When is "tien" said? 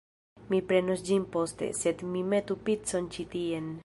3.35-3.71